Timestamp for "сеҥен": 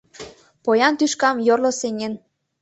1.79-2.13